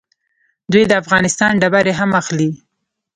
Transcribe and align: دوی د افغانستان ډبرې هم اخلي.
دوی 0.71 0.83
د 0.87 0.93
افغانستان 1.01 1.51
ډبرې 1.61 1.93
هم 1.99 2.09
اخلي. 2.21 2.49